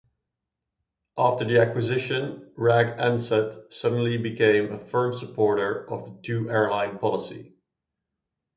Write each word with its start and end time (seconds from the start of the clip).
After 1.15 1.45
the 1.45 1.59
acquisition, 1.59 2.51
Reg 2.57 2.97
Ansett 2.97 3.71
suddenly 3.71 4.17
became 4.17 4.71
a 4.73 4.83
firm 4.83 5.13
supporter 5.13 5.87
of 5.91 6.05
the 6.05 6.19
two-airline 6.23 6.97
policy. 6.97 7.53